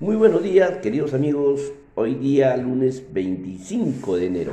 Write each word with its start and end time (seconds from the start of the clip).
Muy 0.00 0.14
buenos 0.14 0.44
días, 0.44 0.78
queridos 0.78 1.12
amigos. 1.12 1.72
Hoy 1.96 2.14
día, 2.14 2.56
lunes 2.56 3.02
25 3.12 4.16
de 4.16 4.26
enero. 4.26 4.52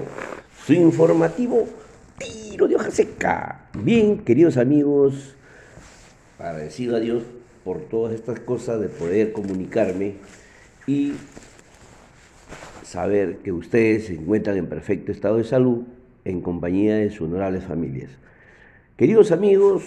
Su 0.65 0.73
informativo 0.73 1.67
tiro 2.17 2.67
de 2.67 2.75
hoja 2.75 2.89
seca. 2.89 3.69
Bien, 3.77 4.17
queridos 4.17 4.57
amigos, 4.57 5.35
agradecido 6.39 6.95
a 6.95 6.99
Dios 6.99 7.21
por 7.63 7.81
todas 7.81 8.15
estas 8.15 8.39
cosas 8.39 8.81
de 8.81 8.89
poder 8.89 9.33
comunicarme 9.33 10.15
y 10.87 11.13
saber 12.81 13.37
que 13.43 13.51
ustedes 13.51 14.07
se 14.07 14.15
encuentran 14.15 14.57
en 14.57 14.65
perfecto 14.65 15.11
estado 15.11 15.37
de 15.37 15.43
salud 15.43 15.83
en 16.23 16.41
compañía 16.41 16.95
de 16.95 17.11
sus 17.11 17.27
honorables 17.27 17.65
familias. 17.65 18.09
Queridos 18.97 19.31
amigos, 19.31 19.83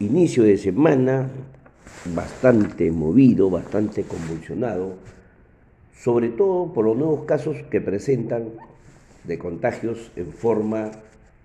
inicio 0.00 0.44
de 0.44 0.56
semana 0.56 1.28
bastante 2.14 2.90
movido, 2.90 3.50
bastante 3.50 4.02
convulsionado, 4.04 4.94
sobre 5.96 6.28
todo 6.28 6.72
por 6.72 6.84
los 6.84 6.96
nuevos 6.96 7.24
casos 7.24 7.56
que 7.70 7.80
presentan 7.80 8.50
de 9.24 9.38
contagios 9.38 10.10
en 10.16 10.32
forma 10.32 10.90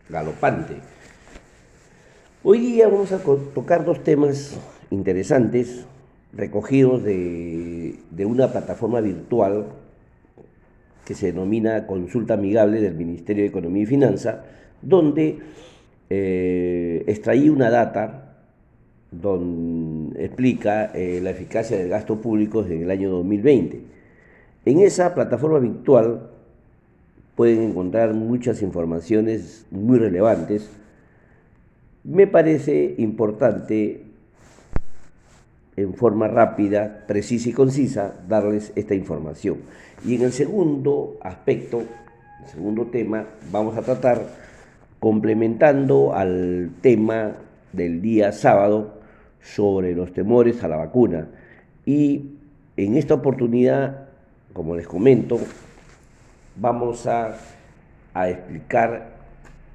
galopante. 0.10 0.76
Hoy 2.44 2.60
día 2.60 2.88
vamos 2.88 3.12
a 3.12 3.20
tocar 3.20 3.86
dos 3.86 4.04
temas 4.04 4.58
interesantes 4.92 5.86
recogidos 6.34 7.04
de, 7.04 7.96
de 8.12 8.26
una 8.26 8.52
plataforma 8.52 9.02
virtual 9.02 9.68
que 11.06 11.16
se 11.16 11.28
denomina 11.28 11.88
Consulta 11.88 12.36
Amigable 12.36 12.82
del 12.82 12.94
Ministerio 12.94 13.44
de 13.44 13.50
Economía 13.50 13.84
y 13.84 13.88
Finanza, 13.88 14.44
donde 14.82 15.40
eh, 16.10 17.04
extraí 17.08 17.50
una 17.50 17.70
data 17.70 18.29
donde 19.12 20.26
explica 20.26 20.92
eh, 20.94 21.20
la 21.22 21.32
eficacia 21.32 21.78
del 21.78 21.90
gasto 21.90 22.22
público 22.22 22.64
en 22.64 22.84
el 22.84 22.92
año 22.92 23.10
2020. 23.10 23.82
En 24.66 24.80
esa 24.80 25.16
plataforma 25.16 25.60
virtual 25.60 26.30
pueden 27.36 27.64
encontrar 27.64 28.14
muchas 28.14 28.62
informaciones 28.62 29.66
muy 29.72 29.98
relevantes. 29.98 30.70
Me 32.04 32.28
parece 32.28 32.96
importante 32.98 34.04
en 35.76 35.94
forma 35.94 36.28
rápida, 36.28 37.06
precisa 37.08 37.50
y 37.50 37.54
concisa, 37.54 38.14
darles 38.28 38.74
esta 38.76 38.94
información. 38.94 39.60
Y 40.06 40.16
en 40.16 40.24
el 40.24 40.34
segundo 40.34 41.18
aspecto, 41.22 41.84
el 42.44 42.50
segundo 42.50 42.88
tema, 42.88 43.26
vamos 43.52 43.78
a 43.78 43.82
tratar, 43.82 44.22
complementando 45.00 46.14
al 46.14 46.72
tema 46.82 47.38
del 47.72 48.02
día 48.02 48.34
sábado 48.34 48.99
sobre 49.42 49.94
los 49.94 50.14
temores 50.14 50.64
a 50.64 50.68
la 50.68 50.78
vacuna. 50.78 51.28
Y 51.86 52.32
en 52.78 52.96
esta 52.96 53.16
oportunidad, 53.16 54.10
como 54.54 54.76
les 54.76 54.88
comento, 54.88 55.40
vamos 56.56 57.08
a, 57.08 57.38
a 58.14 58.30
explicar 58.30 59.14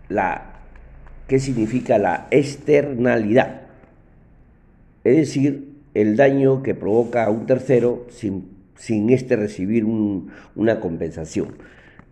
la, 0.08 0.54
qué 1.26 1.38
significa 1.38 1.98
la 1.98 2.26
externalidad. 2.30 3.62
Es 5.04 5.16
decir, 5.16 5.74
el 5.94 6.16
daño 6.16 6.62
que 6.62 6.74
provoca 6.74 7.24
a 7.24 7.30
un 7.30 7.46
tercero 7.46 8.06
sin, 8.10 8.48
sin 8.76 9.10
este 9.10 9.36
recibir 9.36 9.84
una 9.84 10.80
compensación. 10.80 11.56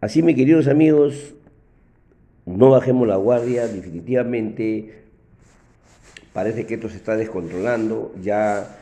Así, 0.00 0.22
mis 0.22 0.36
queridos 0.36 0.68
amigos, 0.68 1.34
no 2.46 2.70
bajemos 2.70 3.06
la 3.06 3.16
guardia, 3.16 3.66
definitivamente 3.66 4.94
parece 6.32 6.64
que 6.64 6.74
esto 6.74 6.88
se 6.88 6.96
está 6.96 7.16
descontrolando, 7.16 8.14
ya 8.22 8.78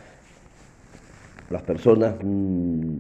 las 1.51 1.63
personas 1.63 2.15
mm, 2.23 2.97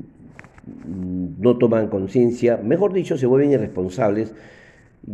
no 1.38 1.56
toman 1.58 1.88
conciencia, 1.88 2.58
mejor 2.58 2.92
dicho, 2.92 3.16
se 3.16 3.26
vuelven 3.26 3.52
irresponsables 3.52 4.34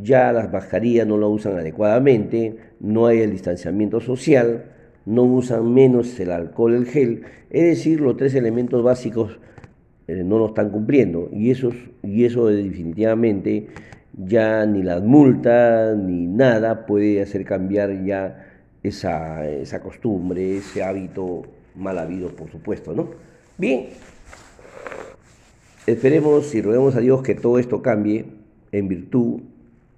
ya 0.03 0.33
las 0.33 0.53
mascarillas 0.53 1.07
no 1.07 1.17
lo 1.17 1.29
usan 1.31 1.59
adecuadamente, 1.59 2.57
no 2.81 3.07
hay 3.07 3.21
el 3.21 3.31
distanciamiento 3.31 4.01
social, 4.01 4.65
no 5.07 5.23
usan 5.23 5.73
menos 5.73 6.19
el 6.19 6.31
alcohol, 6.31 6.75
el 6.75 6.87
gel, 6.87 7.23
es 7.51 7.63
decir, 7.63 8.01
los 8.01 8.17
tres 8.17 8.35
elementos 8.35 8.83
básicos 8.83 9.39
eh, 10.09 10.23
no 10.25 10.39
lo 10.39 10.47
están 10.47 10.71
cumpliendo 10.71 11.29
y 11.33 11.51
eso, 11.51 11.71
y 12.03 12.25
eso 12.25 12.47
definitivamente 12.47 13.69
ya 14.17 14.65
ni 14.67 14.83
las 14.83 15.03
multas 15.03 15.97
ni 15.97 16.27
nada 16.27 16.87
puede 16.87 17.23
hacer 17.23 17.45
cambiar 17.45 18.05
ya 18.05 18.47
esa, 18.83 19.49
esa 19.49 19.81
costumbre, 19.81 20.59
ese 20.59 20.83
hábito 20.83 21.43
mal 21.75 21.99
habido, 21.99 22.29
por 22.31 22.51
supuesto, 22.51 22.93
¿no? 22.95 23.09
Bien, 23.59 23.89
esperemos 25.87 26.55
y 26.55 26.63
roguemos 26.63 26.97
a 26.97 27.01
Dios 27.01 27.23
que 27.23 27.35
todo 27.35 27.59
esto 27.59 27.83
cambie 27.83 28.27
en 28.73 28.89
virtud 28.89 29.41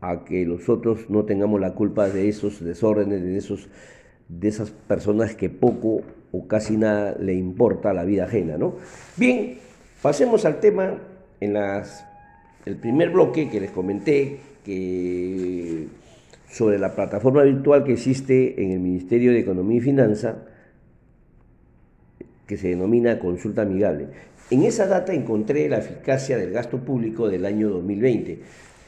a 0.00 0.24
que 0.24 0.44
nosotros 0.44 1.08
no 1.08 1.24
tengamos 1.24 1.60
la 1.60 1.74
culpa 1.74 2.08
de 2.08 2.28
esos 2.28 2.62
desórdenes, 2.62 3.22
de, 3.22 3.36
esos, 3.36 3.68
de 4.28 4.48
esas 4.48 4.70
personas 4.70 5.34
que 5.34 5.48
poco 5.48 6.02
o 6.32 6.46
casi 6.46 6.76
nada 6.76 7.16
le 7.18 7.34
importa 7.34 7.94
la 7.94 8.04
vida 8.04 8.24
ajena. 8.24 8.58
¿no? 8.58 8.74
Bien, 9.16 9.58
pasemos 10.02 10.44
al 10.44 10.60
tema 10.60 10.98
en 11.40 11.54
las, 11.54 12.04
el 12.66 12.76
primer 12.76 13.10
bloque 13.10 13.48
que 13.48 13.60
les 13.60 13.70
comenté 13.70 14.38
que 14.64 15.86
sobre 16.50 16.78
la 16.78 16.94
plataforma 16.94 17.42
virtual 17.42 17.84
que 17.84 17.92
existe 17.92 18.62
en 18.62 18.72
el 18.72 18.80
Ministerio 18.80 19.32
de 19.32 19.40
Economía 19.40 19.78
y 19.78 19.80
Finanza, 19.80 20.36
que 22.46 22.56
se 22.56 22.68
denomina 22.68 23.18
Consulta 23.18 23.62
Amigable. 23.62 24.08
En 24.50 24.62
esa 24.62 24.86
data 24.86 25.12
encontré 25.12 25.68
la 25.68 25.78
eficacia 25.78 26.38
del 26.38 26.52
gasto 26.52 26.78
público 26.78 27.28
del 27.28 27.44
año 27.44 27.68
2020 27.68 28.38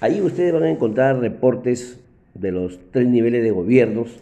Ahí 0.01 0.21
ustedes 0.21 0.53
van 0.53 0.63
a 0.63 0.71
encontrar 0.71 1.19
reportes 1.19 1.99
de 2.35 2.53
los 2.53 2.79
tres 2.93 3.09
niveles 3.09 3.43
de 3.43 3.51
gobiernos 3.51 4.21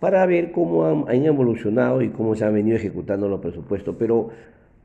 para 0.00 0.26
ver 0.26 0.50
cómo 0.50 1.06
han, 1.06 1.24
evolucionado 1.24 2.02
y 2.02 2.08
cómo 2.08 2.34
se 2.34 2.44
han 2.44 2.54
venido 2.54 2.76
ejecutando 2.76 3.28
los 3.28 3.40
presupuestos. 3.40 3.94
Pero 3.98 4.30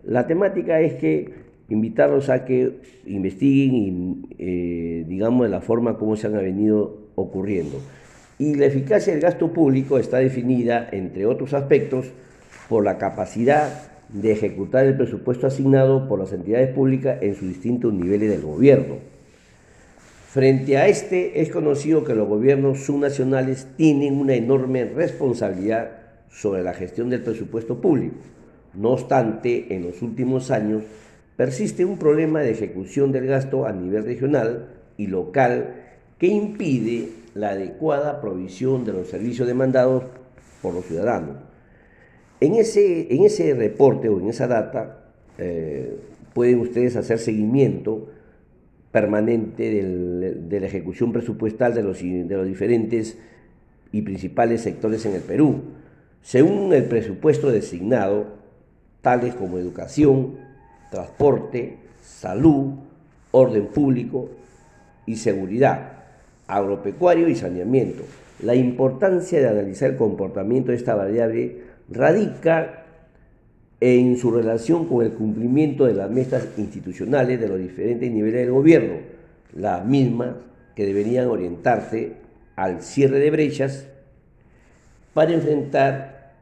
la 0.04 0.28
temática 0.28 0.80
es 0.80 0.94
que 0.96 1.34
invitarlos 1.70 2.30
a 2.30 2.46
que 2.46 2.74
investiguen 3.08 3.74
y 3.74 4.36
eh, 4.38 5.06
digamos 5.08 5.48
de 5.48 5.50
la 5.50 5.62
forma 5.62 5.98
como 5.98 6.16
se 6.18 6.28
han 6.28 6.34
venido 6.34 6.98
ocurriendo. 7.16 7.80
Y 8.38 8.54
la 8.56 8.68
eficacia 8.68 9.12
del 9.12 9.24
gasto 9.24 9.54
público 9.54 9.98
está 9.98 10.18
definida, 10.18 10.88
entre 10.92 11.26
otros 11.26 11.56
aspectos, 11.56 12.12
por 12.70 12.84
la 12.84 12.98
capacidad 12.98 13.92
de 14.10 14.32
ejecutar 14.32 14.86
el 14.86 14.98
presupuesto 14.98 15.48
asignado 15.48 16.08
por 16.08 16.20
las 16.20 16.32
entidades 16.32 16.74
públicas 16.74 17.18
en 17.22 17.36
sus 17.36 17.48
distintos 17.48 17.94
niveles 17.94 18.30
del 18.30 18.42
gobierno. 18.42 18.96
Frente 20.32 20.78
a 20.78 20.88
este, 20.88 21.42
es 21.42 21.50
conocido 21.50 22.04
que 22.04 22.14
los 22.14 22.28
gobiernos 22.28 22.82
subnacionales 22.84 23.68
tienen 23.78 24.20
una 24.20 24.34
enorme 24.34 24.84
responsabilidad 24.84 25.92
sobre 26.30 26.62
la 26.62 26.74
gestión 26.74 27.10
del 27.10 27.22
presupuesto 27.22 27.80
público. 27.80 28.18
No 28.74 28.90
obstante, 28.90 29.74
en 29.74 29.84
los 29.84 30.02
últimos 30.02 30.52
años 30.52 30.84
persiste 31.38 31.86
un 31.86 31.98
problema 31.98 32.42
de 32.42 32.52
ejecución 32.52 33.12
del 33.12 33.28
gasto 33.28 33.66
a 33.66 33.72
nivel 33.72 34.04
regional 34.04 34.68
y 34.98 35.08
local 35.08 35.76
que 36.18 36.28
impide 36.28 37.10
la 37.34 37.52
adecuada 37.52 38.22
provisión 38.22 38.86
de 38.86 38.94
los 38.94 39.08
servicios 39.08 39.48
demandados 39.48 40.04
por 40.62 40.74
los 40.74 40.86
ciudadanos. 40.86 41.38
En 42.40 42.56
ese, 42.56 43.14
en 43.14 43.24
ese 43.24 43.54
reporte 43.54 44.10
o 44.10 44.20
en 44.20 44.30
esa 44.30 44.48
data 44.48 45.06
eh, 45.38 45.98
pueden 46.34 46.60
ustedes 46.60 46.96
hacer 46.96 47.20
seguimiento 47.20 48.10
permanente 48.92 49.84
de 49.84 50.60
la 50.60 50.68
ejecución 50.68 51.12
presupuestal 51.12 51.74
de 51.74 51.84
los, 51.84 52.02
de 52.02 52.28
los 52.30 52.48
diferentes 52.48 53.18
y 53.92 54.02
principales 54.04 54.62
sectores 54.62 55.06
en 55.06 55.16
el 55.16 55.22
Perú, 55.22 55.62
según 56.22 56.74
el 56.74 56.86
presupuesto 56.86 57.52
designado, 57.52 58.28
tales 59.02 59.36
como 59.36 59.58
educación, 59.58 60.36
transporte, 60.92 61.78
salud, 62.02 62.76
orden 63.32 63.68
público 63.68 64.30
y 65.06 65.18
seguridad, 65.18 66.04
agropecuario 66.48 67.28
y 67.28 67.36
saneamiento. 67.36 68.04
La 68.42 68.56
importancia 68.56 69.40
de 69.40 69.48
analizar 69.48 69.92
el 69.92 69.98
comportamiento 69.98 70.72
de 70.72 70.78
esta 70.78 70.96
variable 70.96 71.75
radica 71.90 72.86
en 73.80 74.18
su 74.18 74.32
relación 74.32 74.88
con 74.88 75.06
el 75.06 75.14
cumplimiento 75.14 75.86
de 75.86 75.94
las 75.94 76.10
metas 76.10 76.48
institucionales 76.58 77.40
de 77.40 77.48
los 77.48 77.60
diferentes 77.60 78.10
niveles 78.12 78.42
del 78.42 78.52
gobierno, 78.52 78.96
las 79.54 79.86
mismas 79.86 80.36
que 80.76 80.86
deberían 80.86 81.28
orientarse 81.28 82.14
al 82.56 82.82
cierre 82.82 83.20
de 83.20 83.32
brechas 83.32 83.88
para 85.14 85.34
enfrentar 85.34 86.34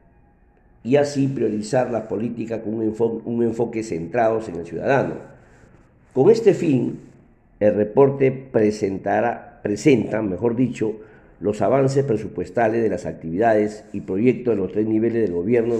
y 0.84 0.98
así 0.98 1.28
priorizar 1.28 1.92
la 1.92 2.08
política 2.08 2.62
con 2.62 2.76
un 2.76 2.84
enfoque, 2.84 3.22
un 3.26 3.44
en 3.44 4.56
el 4.56 4.66
ciudadano. 4.66 5.16
Con 6.14 6.30
este 6.30 6.54
fin, 6.54 7.00
el 7.60 7.76
reporte 7.76 8.32
presentará, 8.32 9.60
presenta, 9.64 10.22
mejor 10.22 10.56
dicho, 10.56 10.98
los 11.44 11.62
avances 11.62 12.06
presupuestales 12.06 12.82
de 12.82 12.88
las 12.88 13.06
actividades 13.06 13.84
y 13.92 14.00
proyectos 14.00 14.56
de 14.56 14.62
los 14.62 14.72
tres 14.72 14.88
niveles 14.88 15.24
del 15.24 15.34
gobierno, 15.34 15.76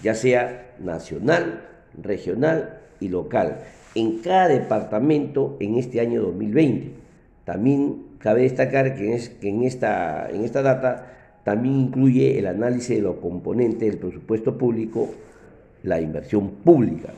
ya 0.00 0.14
sea 0.14 0.70
nacional, 0.78 1.64
regional 2.00 2.78
y 3.00 3.08
local, 3.08 3.58
en 3.96 4.20
cada 4.20 4.46
departamento 4.46 5.56
en 5.58 5.74
este 5.74 6.00
año 6.00 6.22
2020. 6.22 6.92
También 7.44 8.04
cabe 8.18 8.42
destacar 8.42 8.94
que, 8.94 9.28
en, 9.42 9.64
esta, 9.64 10.30
en 10.30 10.44
esta 10.44 10.62
data 10.62 11.12
también 11.42 11.74
incluye 11.74 12.38
el 12.38 12.46
análisis 12.46 12.94
de 12.94 13.02
los 13.02 13.16
componentes 13.16 13.90
del 13.90 13.98
presupuesto 13.98 14.56
público, 14.56 15.10
la 15.82 16.00
inversión 16.00 16.48
pública. 16.62 17.12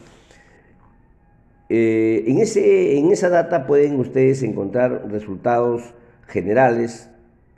Eh, 1.68 2.24
en, 2.26 2.38
ese, 2.38 2.96
en 2.96 3.10
esa 3.10 3.28
data 3.28 3.66
pueden 3.66 4.00
ustedes 4.00 4.42
encontrar 4.42 5.06
resultados 5.10 5.82
generales 6.28 7.10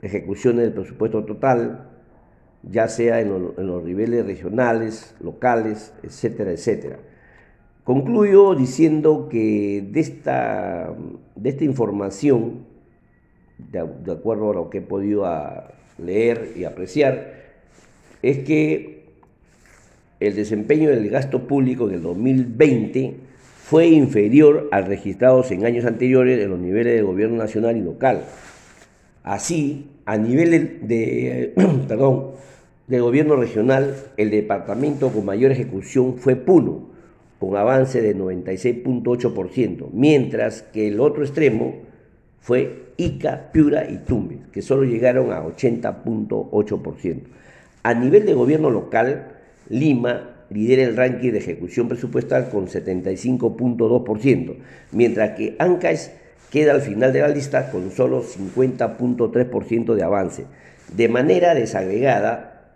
ejecuciones 0.03 0.65
del 0.65 0.73
presupuesto 0.73 1.23
total, 1.23 1.89
ya 2.61 2.87
sea 2.87 3.19
en, 3.21 3.29
los 3.57 3.83
niveles 3.83 4.25
regionales, 4.25 5.15
locales, 5.21 5.93
etcétera, 6.03 6.51
etcétera. 6.51 6.99
Concluyo 7.83 8.55
diciendo 8.55 9.27
que 9.29 9.85
de 9.91 9.99
esta, 9.99 10.93
de 11.35 11.49
esta 11.49 11.63
información, 11.63 12.65
de, 13.57 14.11
acuerdo 14.11 14.51
a 14.51 14.53
lo 14.53 14.69
que 14.69 14.79
he 14.79 14.81
podido 14.81 15.25
leer 15.97 16.51
y 16.55 16.65
apreciar, 16.65 17.33
es 18.21 18.39
que 18.39 19.03
el 20.19 20.35
desempeño 20.35 20.89
del 20.89 21.09
gasto 21.09 21.47
público 21.47 21.89
en 21.89 21.95
el 21.95 22.01
2020 22.01 23.15
fue 23.63 23.87
inferior 23.87 24.69
al 24.71 24.85
registrado 24.85 25.43
en 25.49 25.65
años 25.65 25.85
anteriores 25.85 26.39
en 26.39 26.49
los 26.49 26.59
niveles 26.59 26.95
de 26.95 27.01
gobierno 27.01 27.37
nacional 27.37 27.75
y 27.75 27.81
local. 27.81 28.23
Así, 29.23 29.89
a 30.05 30.17
nivel 30.17 30.87
de, 30.87 31.53
perdón, 31.87 32.31
gobierno 32.87 33.35
regional, 33.35 33.95
el 34.17 34.29
departamento 34.31 35.09
con 35.09 35.25
mayor 35.25 35.51
ejecución 35.51 36.17
fue 36.17 36.35
Puno, 36.35 36.91
con 37.39 37.55
avance 37.57 38.01
de 38.01 38.15
96.8%, 38.15 39.89
mientras 39.91 40.61
que 40.61 40.87
el 40.87 40.99
otro 40.99 41.23
extremo 41.23 41.75
fue 42.39 42.93
Ica, 42.97 43.51
Piura 43.51 43.89
y 43.89 43.97
Tumbes, 43.97 44.39
que 44.51 44.61
solo 44.61 44.83
llegaron 44.83 45.31
a 45.31 45.43
80.8%. 45.43 47.21
A 47.83 47.93
nivel 47.93 48.25
de 48.25 48.33
gobierno 48.33 48.69
local, 48.69 49.33
Lima 49.69 50.45
lidera 50.49 50.83
el 50.83 50.95
ranking 50.95 51.31
de 51.31 51.39
ejecución 51.39 51.87
presupuestal 51.87 52.49
con 52.49 52.67
75.2%, 52.67 54.55
mientras 54.91 55.31
que 55.31 55.55
Ancash 55.59 56.07
queda 56.53 56.73
al 56.73 56.81
final 56.81 57.11
de 57.11 57.21
la 57.21 57.29
lista 57.29 57.71
con 57.71 57.89
solo 57.89 58.21
50.3% 58.21 59.95
de 59.95 60.03
avance. 60.03 60.45
De 60.95 61.09
manera 61.09 61.55
desagregada, 61.55 62.75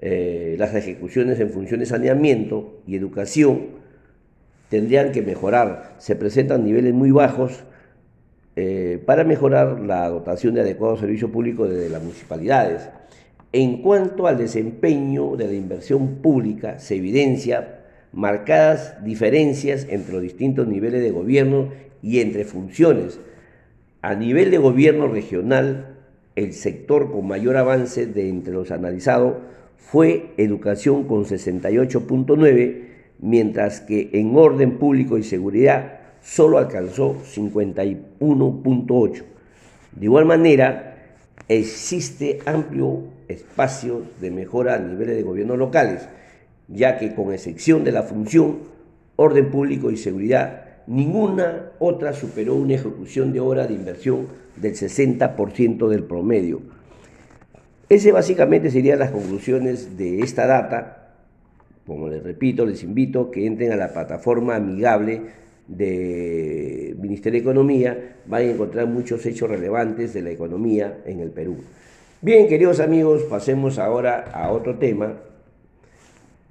eh, 0.00 0.56
las 0.58 0.74
ejecuciones 0.74 1.38
en 1.40 1.50
función 1.50 1.80
de 1.80 1.86
saneamiento 1.86 2.80
y 2.86 2.96
educación 2.96 3.66
tendrían 4.70 5.12
que 5.12 5.20
mejorar. 5.20 5.92
Se 5.98 6.16
presentan 6.16 6.64
niveles 6.64 6.94
muy 6.94 7.10
bajos 7.10 7.64
eh, 8.56 8.98
para 9.04 9.24
mejorar 9.24 9.80
la 9.80 10.08
dotación 10.08 10.54
de 10.54 10.62
adecuados 10.62 11.00
servicios 11.00 11.30
públicos 11.30 11.68
desde 11.68 11.90
las 11.90 12.02
municipalidades. 12.02 12.88
En 13.52 13.82
cuanto 13.82 14.26
al 14.26 14.38
desempeño 14.38 15.36
de 15.36 15.48
la 15.48 15.52
inversión 15.52 16.14
pública, 16.22 16.78
se 16.78 16.96
evidencia 16.96 17.83
marcadas 18.14 19.04
diferencias 19.04 19.86
entre 19.90 20.14
los 20.14 20.22
distintos 20.22 20.68
niveles 20.68 21.02
de 21.02 21.10
gobierno 21.10 21.70
y 22.02 22.20
entre 22.20 22.44
funciones. 22.44 23.18
A 24.02 24.14
nivel 24.14 24.50
de 24.50 24.58
gobierno 24.58 25.08
regional, 25.08 25.96
el 26.36 26.52
sector 26.52 27.10
con 27.10 27.26
mayor 27.26 27.56
avance 27.56 28.06
de 28.06 28.28
entre 28.28 28.52
los 28.52 28.70
analizados 28.70 29.36
fue 29.76 30.32
educación 30.36 31.04
con 31.04 31.24
68.9, 31.24 32.82
mientras 33.20 33.80
que 33.80 34.10
en 34.12 34.36
orden 34.36 34.78
público 34.78 35.18
y 35.18 35.22
seguridad 35.22 36.00
solo 36.22 36.58
alcanzó 36.58 37.16
51.8. 37.22 39.22
De 39.92 40.04
igual 40.04 40.24
manera, 40.24 40.96
existe 41.48 42.40
amplio 42.46 43.02
espacio 43.28 44.02
de 44.20 44.30
mejora 44.30 44.74
a 44.74 44.78
niveles 44.78 45.16
de 45.16 45.22
gobierno 45.22 45.56
locales, 45.56 46.08
ya 46.68 46.98
que 46.98 47.14
con 47.14 47.32
excepción 47.32 47.84
de 47.84 47.92
la 47.92 48.02
función 48.02 48.58
orden 49.16 49.50
público 49.50 49.90
y 49.90 49.96
seguridad, 49.96 50.64
ninguna 50.86 51.70
otra 51.78 52.12
superó 52.12 52.54
una 52.54 52.74
ejecución 52.74 53.32
de 53.32 53.40
hora 53.40 53.66
de 53.66 53.74
inversión 53.74 54.26
del 54.56 54.74
60% 54.74 55.88
del 55.88 56.04
promedio. 56.04 56.62
Ese 57.88 58.12
básicamente 58.12 58.70
serían 58.70 58.98
las 58.98 59.10
conclusiones 59.10 59.96
de 59.96 60.20
esta 60.20 60.46
data. 60.46 61.12
Como 61.86 62.08
les 62.08 62.22
repito, 62.22 62.64
les 62.64 62.82
invito 62.82 63.30
que 63.30 63.46
entren 63.46 63.72
a 63.72 63.76
la 63.76 63.92
plataforma 63.92 64.56
amigable 64.56 65.22
de 65.68 66.94
Ministerio 66.98 67.40
de 67.40 67.42
Economía, 67.42 68.16
van 68.26 68.42
a 68.42 68.44
encontrar 68.44 68.86
muchos 68.86 69.24
hechos 69.26 69.48
relevantes 69.48 70.12
de 70.12 70.22
la 70.22 70.30
economía 70.30 70.98
en 71.06 71.20
el 71.20 71.30
Perú. 71.30 71.56
Bien, 72.20 72.48
queridos 72.48 72.80
amigos, 72.80 73.22
pasemos 73.24 73.78
ahora 73.78 74.24
a 74.32 74.50
otro 74.50 74.76
tema. 74.76 75.14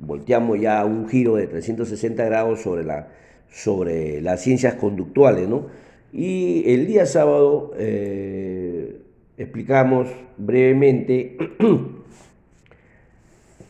Volteamos 0.05 0.60
ya 0.60 0.79
a 0.79 0.86
un 0.86 1.07
giro 1.07 1.36
de 1.36 1.48
360 1.48 2.25
grados 2.25 2.62
sobre 2.62 2.83
la 2.83 3.07
sobre 3.53 4.19
las 4.22 4.41
ciencias 4.41 4.75
conductuales, 4.75 5.48
¿no? 5.48 5.67
Y 6.12 6.63
el 6.72 6.88
día 6.88 7.05
sábado 7.05 7.74
eh, 7.77 8.98
explicamos 9.38 10.07
brevemente 10.38 11.38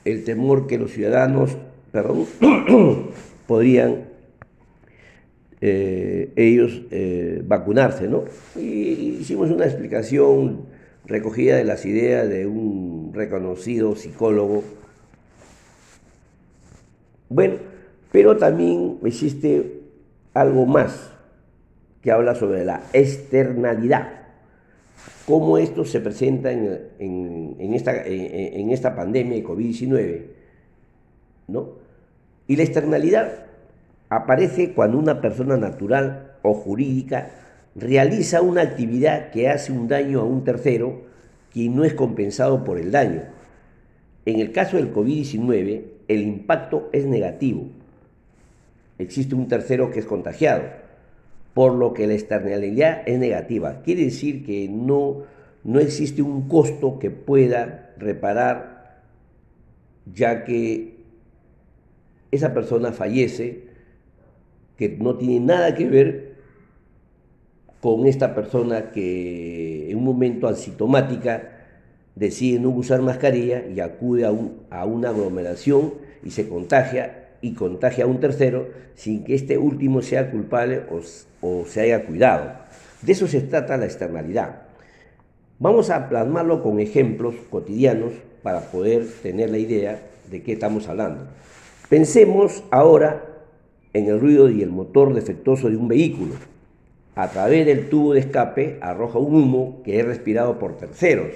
el 0.06 0.24
temor 0.24 0.68
que 0.68 0.78
los 0.78 0.92
ciudadanos, 0.92 1.58
perdón, 1.92 2.26
podrían 3.48 4.06
eh, 5.62 6.32
ellos 6.36 6.82
eh, 6.92 7.42
vacunarse, 7.46 8.08
¿no? 8.08 8.24
Y 8.58 9.18
hicimos 9.22 9.50
una 9.50 9.66
explicación 9.66 10.66
recogida 11.06 11.56
de 11.56 11.64
las 11.64 11.86
ideas 11.86 12.30
de 12.30 12.48
un 12.48 13.12
reconocido 13.14 13.96
psicólogo. 13.96 14.64
Bueno, 17.34 17.56
pero 18.12 18.38
también 18.38 19.00
existe 19.04 19.82
algo 20.36 20.68
más 20.68 21.10
que 22.04 22.12
habla 22.12 22.36
sobre 22.36 22.64
la 22.64 22.84
externalidad, 22.94 24.08
cómo 25.26 25.58
esto 25.58 25.84
se 25.84 26.00
presenta 26.00 26.52
en, 26.52 27.58
esta, 27.74 28.06
en 28.06 28.70
esta, 28.70 28.96
pandemia 28.96 29.38
de 29.38 29.44
COVID-19. 29.44 30.22
¿no? 31.48 31.70
Y 32.46 32.56
la 32.56 32.64
externalidad 32.64 33.46
aparece 34.10 34.74
cuando 34.74 35.00
una 35.00 35.20
persona 35.20 35.58
natural 35.58 36.34
o 36.44 36.54
jurídica 36.54 37.32
realiza 37.74 38.44
una 38.44 38.62
actividad 38.62 39.32
que 39.32 39.50
hace 39.50 39.72
un 39.72 39.88
daño 39.88 40.20
a 40.20 40.24
un 40.24 40.44
tercero 40.44 41.02
quien 41.52 41.76
no 41.76 41.84
es 41.84 41.96
compensado 41.96 42.64
por 42.64 42.78
el 42.78 42.92
daño. 42.92 43.24
En 44.28 44.40
el 44.40 44.52
caso 44.52 44.78
del 44.78 44.94
COVID-19, 44.94 45.93
el 46.08 46.22
impacto 46.22 46.90
es 46.92 47.06
negativo. 47.06 47.68
Existe 48.98 49.36
un 49.36 49.48
tercero 49.48 49.92
que 49.92 50.00
es 50.00 50.06
contagiado, 50.06 50.64
por 51.54 51.74
lo 51.74 51.94
que 51.94 52.08
la 52.08 52.14
externalidad 52.14 53.04
es 53.06 53.20
negativa. 53.20 53.82
Quiere 53.84 54.06
decir 54.06 54.46
que 54.46 54.68
no, 54.70 55.24
no 55.64 55.80
existe 55.80 56.22
un 56.22 56.48
costo 56.48 57.00
que 57.00 57.12
pueda 57.12 57.94
reparar, 57.98 59.02
ya 60.14 60.44
que 60.44 60.98
esa 62.32 62.54
persona 62.54 62.92
fallece, 62.92 63.64
que 64.78 64.90
no 64.90 65.18
tiene 65.18 65.46
nada 65.46 65.76
que 65.76 65.88
ver 65.88 66.34
con 67.82 68.06
esta 68.08 68.34
persona 68.34 68.92
que 68.92 69.92
en 69.92 69.98
un 69.98 70.06
momento 70.06 70.48
asintomática 70.48 71.53
decide 72.16 72.60
no 72.60 72.70
usar 72.70 73.02
mascarilla 73.02 73.64
y 73.68 73.80
acude 73.80 74.26
a, 74.26 74.34
a 74.70 74.86
una 74.86 75.10
aglomeración 75.10 75.94
y 76.24 76.32
se 76.32 76.48
contagia 76.48 77.30
y 77.42 77.54
contagia 77.54 78.06
a 78.06 78.08
un 78.08 78.20
tercero 78.20 78.68
sin 78.96 79.24
que 79.24 79.36
este 79.36 79.58
último 79.58 80.02
sea 80.02 80.32
culpable 80.32 80.84
o, 80.90 81.02
o 81.42 81.66
se 81.66 81.82
haya 81.82 82.06
cuidado. 82.06 82.52
De 83.02 83.12
eso 83.12 83.28
se 83.28 83.42
trata 83.42 83.78
la 83.78 83.86
externalidad. 83.86 84.62
Vamos 85.60 85.90
a 85.90 86.10
plasmarlo 86.10 86.64
con 86.64 86.80
ejemplos 86.80 87.36
cotidianos 87.50 88.14
para 88.44 88.62
poder 88.62 89.06
tener 89.22 89.50
la 89.50 89.58
idea 89.58 90.02
de 90.30 90.42
qué 90.42 90.54
estamos 90.54 90.88
hablando. 90.88 91.28
Pensemos 91.90 92.64
ahora 92.72 93.26
en 93.94 94.08
el 94.08 94.20
ruido 94.20 94.50
y 94.50 94.62
el 94.62 94.70
motor 94.70 95.14
defectuoso 95.14 95.70
de 95.70 95.78
un 95.78 95.88
vehículo. 95.88 96.36
A 97.16 97.30
través 97.30 97.66
del 97.66 97.90
tubo 97.90 98.14
de 98.14 98.22
escape 98.22 98.80
arroja 98.82 99.20
un 99.20 99.36
humo 99.36 99.82
que 99.84 100.00
es 100.00 100.06
respirado 100.06 100.58
por 100.58 100.78
terceros 100.78 101.28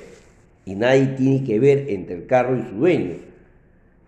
y 0.68 0.76
nadie 0.76 1.08
tiene 1.18 1.46
que 1.46 1.60
ver 1.60 1.86
entre 1.88 2.16
el 2.16 2.26
carro 2.26 2.58
y 2.58 2.62
su 2.62 2.76
dueño. 2.76 3.16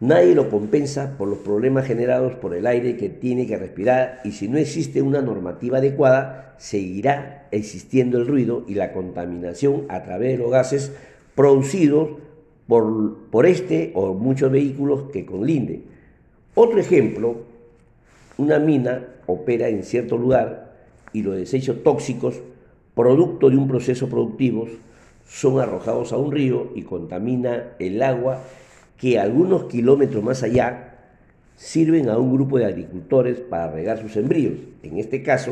Nadie 0.01 0.35
lo 0.35 0.49
compensa 0.49 1.17
por 1.17 1.29
los 1.29 1.37
problemas 1.39 1.87
generados 1.87 2.33
por 2.35 2.53
el 2.53 2.67
aire 2.67 2.97
que 2.97 3.07
tiene 3.07 3.47
que 3.47 3.57
respirar 3.57 4.19
y 4.25 4.33
si 4.33 4.49
no 4.49 4.57
existe 4.57 5.01
una 5.01 5.21
normativa 5.21 5.77
adecuada, 5.77 6.55
seguirá 6.57 7.47
existiendo 7.51 8.17
el 8.17 8.27
ruido 8.27 8.65
y 8.67 8.75
la 8.75 8.91
contaminación 8.91 9.85
a 9.87 10.03
través 10.03 10.33
de 10.33 10.43
los 10.43 10.51
gases 10.51 10.91
producidos 11.33 12.09
por, 12.67 13.15
por 13.31 13.45
este 13.45 13.91
o 13.95 14.13
muchos 14.13 14.51
vehículos 14.51 15.11
que 15.13 15.25
conlinden. 15.25 15.83
Otro 16.55 16.77
ejemplo, 16.77 17.37
una 18.37 18.59
mina 18.59 19.05
opera 19.27 19.69
en 19.69 19.83
cierto 19.83 20.17
lugar 20.17 20.75
y 21.13 21.23
los 21.23 21.37
desechos 21.37 21.83
tóxicos, 21.83 22.41
producto 22.95 23.49
de 23.49 23.55
un 23.55 23.69
proceso 23.69 24.09
productivo, 24.09 24.67
son 25.29 25.59
arrojados 25.59 26.11
a 26.11 26.17
un 26.17 26.31
río 26.31 26.71
y 26.75 26.81
contamina 26.81 27.75
el 27.77 28.01
agua 28.01 28.41
que 28.97 29.19
algunos 29.19 29.65
kilómetros 29.65 30.23
más 30.23 30.43
allá 30.43 30.97
sirven 31.55 32.09
a 32.09 32.17
un 32.17 32.33
grupo 32.33 32.57
de 32.57 32.65
agricultores 32.65 33.39
para 33.39 33.71
regar 33.71 34.01
sus 34.01 34.13
sembríos. 34.13 34.55
En 34.81 34.97
este 34.97 35.21
caso, 35.21 35.51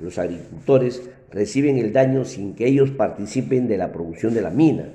los 0.00 0.18
agricultores 0.18 1.08
reciben 1.30 1.78
el 1.78 1.92
daño 1.92 2.24
sin 2.24 2.54
que 2.54 2.66
ellos 2.66 2.90
participen 2.90 3.68
de 3.68 3.78
la 3.78 3.92
producción 3.92 4.34
de 4.34 4.42
la 4.42 4.50
mina. 4.50 4.88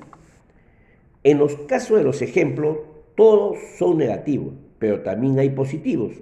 En 1.24 1.38
los 1.38 1.56
casos 1.68 1.98
de 1.98 2.04
los 2.04 2.22
ejemplos, 2.22 2.78
todos 3.16 3.58
son 3.78 3.98
negativos, 3.98 4.54
pero 4.80 5.02
también 5.02 5.40
hay 5.40 5.50
positivos, 5.50 6.14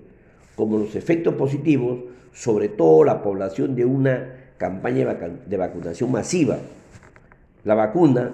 como 0.55 0.77
los 0.77 0.95
efectos 0.95 1.35
positivos 1.35 1.99
sobre 2.33 2.69
todo 2.69 3.03
la 3.03 3.23
población 3.23 3.75
de 3.75 3.85
una 3.85 4.35
campaña 4.57 5.17
de 5.47 5.57
vacunación 5.57 6.11
masiva. 6.11 6.59
La 7.63 7.75
vacuna 7.75 8.31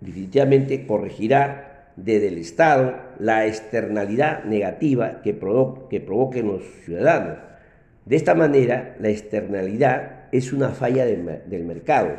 definitivamente 0.00 0.86
corregirá 0.86 1.92
desde 1.96 2.28
el 2.28 2.38
Estado 2.38 2.94
la 3.18 3.46
externalidad 3.46 4.44
negativa 4.44 5.22
que, 5.22 5.38
que 5.90 6.00
provoquen 6.00 6.48
los 6.48 6.62
ciudadanos. 6.84 7.38
De 8.04 8.16
esta 8.16 8.34
manera, 8.34 8.96
la 9.00 9.08
externalidad 9.08 10.24
es 10.32 10.52
una 10.52 10.70
falla 10.70 11.06
del 11.06 11.64
mercado, 11.64 12.10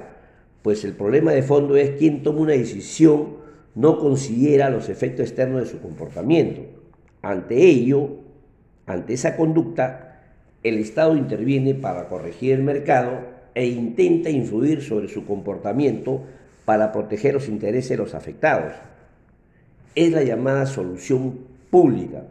pues 0.62 0.84
el 0.84 0.93
problema 0.93 1.31
de 1.31 1.43
fondo 1.43 1.75
es 1.75 1.91
quien 1.91 2.24
toma 2.24 2.41
una 2.41 2.53
decisión 2.53 3.45
no 3.75 4.00
considera 4.00 4.69
los 4.69 4.89
efectos 4.89 5.27
externos 5.27 5.62
de 5.62 5.67
su 5.67 5.81
comportamiento. 5.81 6.62
Ante 7.22 7.57
ello, 7.57 8.10
ante 8.86 9.13
esa 9.13 9.36
conducta, 9.36 10.22
el 10.63 10.79
Estado 10.79 11.15
interviene 11.17 11.75
para 11.75 12.07
corregir 12.07 12.53
el 12.53 12.63
mercado 12.63 13.35
e 13.55 13.65
intenta 13.65 14.29
influir 14.29 14.81
sobre 14.83 15.07
su 15.07 15.25
comportamiento 15.25 16.21
para 16.65 16.91
proteger 16.91 17.33
los 17.33 17.47
intereses 17.47 17.89
de 17.89 17.97
los 17.97 18.13
afectados. 18.13 18.74
Es 19.95 20.12
la 20.12 20.24
llamada 20.24 20.65
solución 20.65 21.39
pública. 21.71 22.24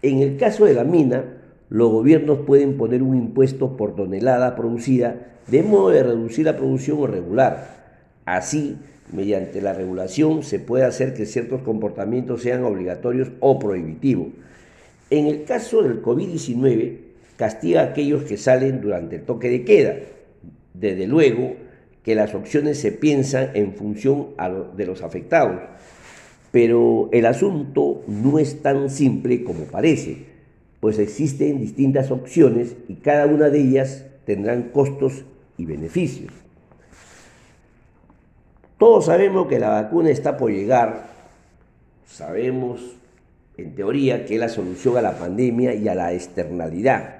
En 0.00 0.20
el 0.20 0.36
caso 0.36 0.64
de 0.64 0.74
la 0.74 0.84
mina, 0.84 1.24
los 1.68 1.90
gobiernos 1.90 2.40
pueden 2.46 2.76
poner 2.76 3.02
un 3.02 3.16
impuesto 3.16 3.76
por 3.76 3.94
tonelada 3.96 4.56
producida 4.56 5.26
de 5.48 5.62
modo 5.62 5.90
de 5.90 6.02
reducir 6.02 6.46
la 6.46 6.56
producción 6.56 6.98
o 7.00 7.06
regular. 7.06 7.80
Así, 8.24 8.76
mediante 9.12 9.60
la 9.60 9.72
regulación 9.72 10.42
se 10.42 10.60
puede 10.60 10.84
hacer 10.84 11.14
que 11.14 11.26
ciertos 11.26 11.62
comportamientos 11.62 12.42
sean 12.42 12.64
obligatorios 12.64 13.30
o 13.40 13.58
prohibitivos. 13.58 14.28
En 15.10 15.26
el 15.26 15.44
caso 15.44 15.82
del 15.82 16.02
COVID-19, 16.02 16.98
castiga 17.36 17.80
a 17.80 17.84
aquellos 17.86 18.22
que 18.24 18.36
salen 18.36 18.80
durante 18.80 19.16
el 19.16 19.22
toque 19.22 19.48
de 19.48 19.64
queda. 19.64 19.96
Desde 20.80 21.06
luego 21.06 21.56
que 22.02 22.14
las 22.14 22.34
opciones 22.34 22.80
se 22.80 22.90
piensan 22.90 23.50
en 23.52 23.74
función 23.74 24.28
de 24.76 24.86
los 24.86 25.02
afectados, 25.02 25.60
pero 26.50 27.10
el 27.12 27.26
asunto 27.26 28.02
no 28.08 28.38
es 28.38 28.62
tan 28.62 28.88
simple 28.88 29.44
como 29.44 29.64
parece, 29.64 30.24
pues 30.80 30.98
existen 30.98 31.60
distintas 31.60 32.10
opciones 32.10 32.76
y 32.88 32.94
cada 32.94 33.26
una 33.26 33.50
de 33.50 33.60
ellas 33.60 34.06
tendrán 34.24 34.70
costos 34.70 35.24
y 35.58 35.66
beneficios. 35.66 36.32
Todos 38.78 39.04
sabemos 39.04 39.46
que 39.48 39.58
la 39.58 39.68
vacuna 39.68 40.08
está 40.08 40.38
por 40.38 40.50
llegar, 40.50 41.10
sabemos 42.06 42.80
en 43.58 43.74
teoría 43.74 44.24
que 44.24 44.34
es 44.34 44.40
la 44.40 44.48
solución 44.48 44.96
a 44.96 45.02
la 45.02 45.18
pandemia 45.18 45.74
y 45.74 45.86
a 45.88 45.94
la 45.94 46.14
externalidad 46.14 47.16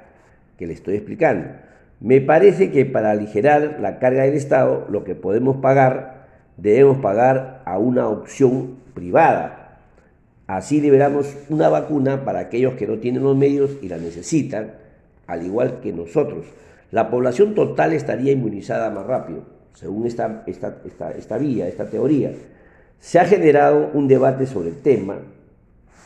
que 0.56 0.66
le 0.66 0.72
estoy 0.72 0.94
explicando. 0.96 1.69
Me 2.00 2.22
parece 2.22 2.70
que 2.70 2.86
para 2.86 3.10
aligerar 3.10 3.76
la 3.78 3.98
carga 3.98 4.22
del 4.22 4.34
Estado, 4.34 4.86
lo 4.88 5.04
que 5.04 5.14
podemos 5.14 5.58
pagar, 5.58 6.26
debemos 6.56 6.98
pagar 6.98 7.60
a 7.66 7.78
una 7.78 8.08
opción 8.08 8.76
privada. 8.94 9.80
Así 10.46 10.80
liberamos 10.80 11.36
una 11.50 11.68
vacuna 11.68 12.24
para 12.24 12.40
aquellos 12.40 12.74
que 12.74 12.86
no 12.86 12.98
tienen 12.98 13.22
los 13.22 13.36
medios 13.36 13.72
y 13.82 13.88
la 13.88 13.98
necesitan, 13.98 14.72
al 15.26 15.44
igual 15.44 15.80
que 15.82 15.92
nosotros. 15.92 16.46
La 16.90 17.10
población 17.10 17.54
total 17.54 17.92
estaría 17.92 18.32
inmunizada 18.32 18.88
más 18.90 19.06
rápido, 19.06 19.42
según 19.74 20.06
esta, 20.06 20.42
esta, 20.46 20.78
esta, 21.16 21.36
vía, 21.36 21.68
esta 21.68 21.90
teoría. 21.90 22.32
Se 22.98 23.18
ha 23.18 23.26
generado 23.26 23.90
un 23.92 24.08
debate 24.08 24.46
sobre 24.46 24.70
el 24.70 24.80
tema. 24.80 25.18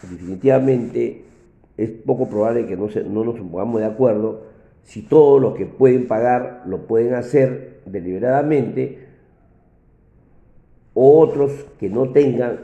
Definitivamente 0.02 1.24
es 1.76 1.90
poco 1.90 2.28
probable 2.28 2.66
que 2.66 2.76
no, 2.76 2.88
no 3.08 3.24
nos 3.24 3.36
pongamos 3.36 3.80
de 3.80 3.86
acuerdo 3.86 4.53
si 4.84 5.02
todos 5.02 5.40
los 5.40 5.54
que 5.54 5.66
pueden 5.66 6.06
pagar 6.06 6.62
lo 6.66 6.86
pueden 6.86 7.14
hacer 7.14 7.80
deliberadamente, 7.86 8.98
o 10.94 11.18
otros 11.18 11.52
que 11.78 11.88
no 11.88 12.10
tengan, 12.10 12.60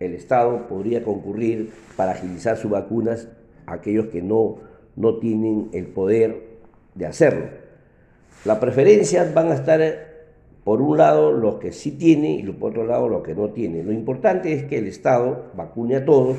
el 0.00 0.14
Estado 0.14 0.66
podría 0.68 1.02
concurrir 1.02 1.70
para 1.96 2.12
agilizar 2.12 2.56
sus 2.56 2.70
vacunas 2.70 3.28
a 3.66 3.74
aquellos 3.74 4.06
que 4.06 4.22
no, 4.22 4.58
no 4.96 5.18
tienen 5.18 5.68
el 5.72 5.86
poder 5.86 6.42
de 6.94 7.06
hacerlo. 7.06 7.46
Las 8.44 8.58
preferencias 8.58 9.32
van 9.34 9.50
a 9.50 9.54
estar 9.54 9.80
por 10.64 10.82
un 10.82 10.98
lado 10.98 11.32
los 11.32 11.56
que 11.56 11.72
sí 11.72 11.92
tienen 11.92 12.40
y 12.40 12.52
por 12.52 12.70
otro 12.70 12.86
lado 12.86 13.08
los 13.08 13.22
que 13.22 13.34
no 13.34 13.50
tienen. 13.50 13.86
Lo 13.86 13.92
importante 13.92 14.52
es 14.52 14.64
que 14.64 14.78
el 14.78 14.86
Estado 14.86 15.46
vacune 15.56 15.96
a 15.96 16.04
todos, 16.04 16.36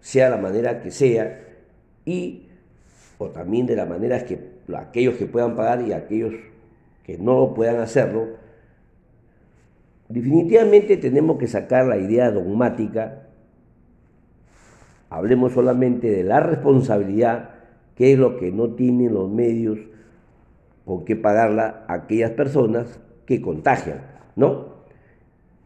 sea 0.00 0.30
la 0.30 0.36
manera 0.36 0.82
que 0.82 0.90
sea, 0.90 1.40
y 2.04 2.48
o 3.18 3.28
también 3.28 3.66
de 3.66 3.76
la 3.76 3.86
manera 3.86 4.24
que 4.24 4.51
aquellos 4.76 5.16
que 5.16 5.26
puedan 5.26 5.56
pagar 5.56 5.82
y 5.86 5.92
aquellos 5.92 6.34
que 7.04 7.18
no 7.18 7.54
puedan 7.54 7.80
hacerlo, 7.80 8.28
definitivamente 10.08 10.96
tenemos 10.96 11.38
que 11.38 11.46
sacar 11.46 11.86
la 11.86 11.96
idea 11.96 12.30
dogmática, 12.30 13.28
hablemos 15.10 15.52
solamente 15.52 16.10
de 16.10 16.24
la 16.24 16.40
responsabilidad, 16.40 17.50
que 17.96 18.12
es 18.12 18.18
lo 18.18 18.36
que 18.36 18.50
no 18.52 18.70
tienen 18.70 19.14
los 19.14 19.30
medios 19.30 19.78
con 20.84 21.04
qué 21.04 21.16
pagarla 21.16 21.84
a 21.88 21.94
aquellas 21.94 22.32
personas 22.32 23.00
que 23.26 23.40
contagian, 23.40 24.02
¿no? 24.36 24.72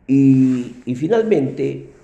Y 0.06 0.94
finalmente, 0.94 1.95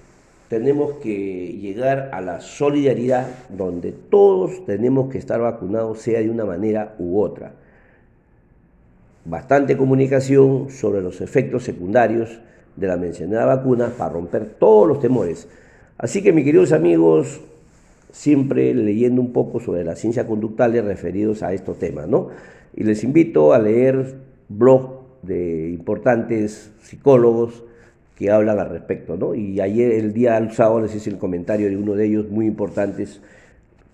tenemos 0.52 0.96
que 1.02 1.56
llegar 1.62 2.10
a 2.12 2.20
la 2.20 2.42
solidaridad 2.42 3.26
donde 3.48 3.90
todos 3.90 4.66
tenemos 4.66 5.10
que 5.10 5.16
estar 5.16 5.40
vacunados, 5.40 6.00
sea 6.00 6.20
de 6.20 6.28
una 6.28 6.44
manera 6.44 6.94
u 6.98 7.22
otra. 7.22 7.54
bastante 9.24 9.78
comunicación 9.78 10.68
sobre 10.68 11.00
los 11.00 11.22
efectos 11.22 11.64
secundarios 11.64 12.38
de 12.76 12.86
la 12.86 12.98
mencionada 12.98 13.46
vacuna 13.46 13.94
para 13.96 14.12
romper 14.12 14.44
todos 14.44 14.86
los 14.86 15.00
temores. 15.00 15.48
Así 15.96 16.22
que 16.22 16.34
mis 16.34 16.44
queridos 16.44 16.72
amigos, 16.72 17.40
siempre 18.10 18.74
leyendo 18.74 19.22
un 19.22 19.32
poco 19.32 19.58
sobre 19.58 19.84
la 19.84 19.96
ciencia 19.96 20.26
conductual 20.26 20.74
referidos 20.84 21.42
a 21.42 21.54
estos 21.54 21.78
temas, 21.78 22.08
¿no? 22.08 22.28
Y 22.76 22.84
les 22.84 23.04
invito 23.04 23.54
a 23.54 23.58
leer 23.58 24.16
blog 24.50 25.00
de 25.22 25.70
importantes 25.70 26.72
psicólogos 26.82 27.64
que 28.22 28.30
hablan 28.30 28.60
al 28.60 28.70
respecto, 28.70 29.16
¿no? 29.16 29.34
Y 29.34 29.60
ayer, 29.60 29.90
el 29.90 30.12
día 30.12 30.36
al 30.36 30.52
sábado, 30.52 30.82
les 30.82 30.94
hice 30.94 31.10
el 31.10 31.18
comentario 31.18 31.68
de 31.68 31.76
uno 31.76 31.94
de 31.94 32.06
ellos 32.06 32.30
muy 32.30 32.46
importantes, 32.46 33.20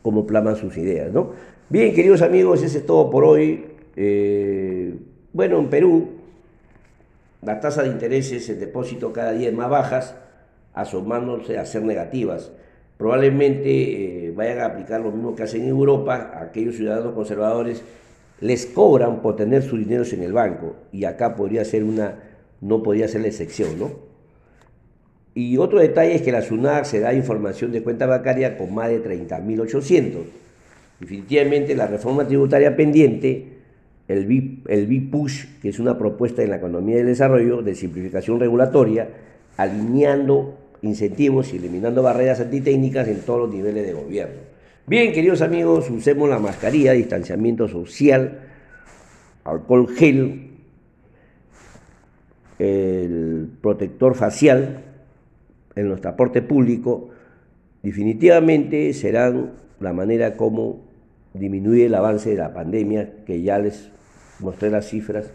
cómo 0.02 0.26
plaman 0.26 0.56
sus 0.56 0.76
ideas, 0.76 1.10
¿no? 1.10 1.30
Bien, 1.70 1.94
queridos 1.94 2.20
amigos, 2.20 2.62
ese 2.62 2.78
es 2.78 2.86
todo 2.86 3.08
por 3.08 3.24
hoy. 3.24 3.64
Eh, 3.96 4.94
bueno, 5.32 5.58
en 5.58 5.70
Perú, 5.70 6.08
las 7.40 7.58
tasas 7.62 7.84
de 7.84 7.90
intereses 7.90 8.46
en 8.50 8.60
depósito 8.60 9.14
cada 9.14 9.32
día 9.32 9.50
más 9.50 9.70
bajas, 9.70 10.14
asomándose 10.74 11.56
a 11.56 11.64
ser 11.64 11.82
negativas. 11.82 12.52
Probablemente 12.98 14.26
eh, 14.26 14.32
vayan 14.32 14.58
a 14.58 14.66
aplicar 14.66 15.00
lo 15.00 15.10
mismo 15.10 15.34
que 15.34 15.44
hacen 15.44 15.62
en 15.62 15.68
Europa, 15.68 16.38
aquellos 16.38 16.76
ciudadanos 16.76 17.14
conservadores 17.14 17.82
les 18.40 18.66
cobran 18.66 19.22
por 19.22 19.36
tener 19.36 19.62
sus 19.62 19.78
dineros 19.78 20.12
en 20.12 20.22
el 20.22 20.34
banco 20.34 20.76
y 20.92 21.04
acá 21.06 21.34
podría 21.34 21.64
ser 21.64 21.82
una, 21.82 22.16
no 22.60 22.82
podría 22.82 23.08
ser 23.08 23.22
la 23.22 23.28
excepción, 23.28 23.78
¿no? 23.78 24.07
Y 25.38 25.56
otro 25.56 25.78
detalle 25.78 26.16
es 26.16 26.22
que 26.22 26.32
la 26.32 26.42
SUNAR 26.42 26.84
se 26.84 26.98
da 26.98 27.14
información 27.14 27.70
de 27.70 27.80
cuenta 27.80 28.06
bancaria 28.06 28.58
con 28.58 28.74
más 28.74 28.88
de 28.88 29.00
30.800. 29.00 30.16
Definitivamente 30.98 31.76
la 31.76 31.86
reforma 31.86 32.26
tributaria 32.26 32.74
pendiente, 32.74 33.46
el 34.08 34.26
B-Push, 34.26 35.60
que 35.62 35.68
es 35.68 35.78
una 35.78 35.96
propuesta 35.96 36.42
en 36.42 36.50
la 36.50 36.56
economía 36.56 36.96
del 36.96 37.06
desarrollo 37.06 37.62
de 37.62 37.76
simplificación 37.76 38.40
regulatoria, 38.40 39.10
alineando 39.56 40.58
incentivos 40.82 41.54
y 41.54 41.58
eliminando 41.58 42.02
barreras 42.02 42.40
antitécnicas 42.40 43.06
en 43.06 43.20
todos 43.20 43.42
los 43.42 43.54
niveles 43.54 43.86
de 43.86 43.92
gobierno. 43.92 44.40
Bien, 44.88 45.12
queridos 45.12 45.40
amigos, 45.40 45.88
usemos 45.88 46.28
la 46.28 46.40
mascarilla, 46.40 46.94
distanciamiento 46.94 47.68
social, 47.68 48.40
alcohol 49.44 49.86
gel, 49.94 50.50
el 52.58 53.50
protector 53.60 54.16
facial 54.16 54.86
en 55.78 55.88
los 55.88 56.00
transporte 56.00 56.42
público, 56.42 57.10
definitivamente 57.82 58.92
serán 58.92 59.52
la 59.80 59.92
manera 59.92 60.36
como 60.36 60.80
disminuye 61.34 61.86
el 61.86 61.94
avance 61.94 62.30
de 62.30 62.36
la 62.36 62.52
pandemia, 62.52 63.24
que 63.24 63.42
ya 63.42 63.58
les 63.58 63.90
mostré 64.40 64.70
las 64.70 64.86
cifras 64.86 65.30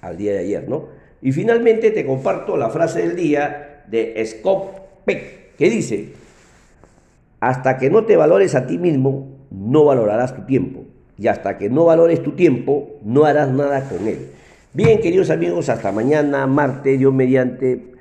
al 0.00 0.16
día 0.16 0.32
de 0.32 0.38
ayer, 0.38 0.68
¿no? 0.68 0.86
Y 1.20 1.32
finalmente 1.32 1.90
te 1.90 2.06
comparto 2.06 2.56
la 2.56 2.70
frase 2.70 3.00
del 3.00 3.16
día 3.16 3.84
de 3.88 4.24
Scott 4.24 5.04
Peck, 5.04 5.56
que 5.56 5.68
dice, 5.68 6.12
hasta 7.40 7.76
que 7.78 7.90
no 7.90 8.04
te 8.04 8.16
valores 8.16 8.54
a 8.54 8.66
ti 8.66 8.78
mismo, 8.78 9.36
no 9.50 9.84
valorarás 9.84 10.34
tu 10.34 10.42
tiempo. 10.42 10.84
Y 11.18 11.26
hasta 11.26 11.58
que 11.58 11.68
no 11.68 11.86
valores 11.86 12.22
tu 12.22 12.32
tiempo, 12.32 13.00
no 13.02 13.24
harás 13.24 13.50
nada 13.50 13.88
con 13.88 14.06
él. 14.06 14.28
Bien, 14.72 15.00
queridos 15.00 15.30
amigos, 15.30 15.68
hasta 15.68 15.90
mañana, 15.90 16.46
martes, 16.46 16.96
Dios 16.96 17.12
mediante, 17.12 17.97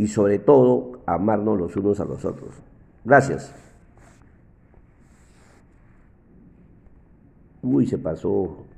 y 0.00 0.08
sobre 0.08 0.38
todo, 0.38 1.02
amarnos 1.04 1.58
los 1.58 1.76
unos 1.76 2.00
a 2.00 2.06
los 2.06 2.24
otros. 2.24 2.54
Gracias. 3.04 3.52
Uy, 7.60 7.86
se 7.86 7.98
pasó. 7.98 8.64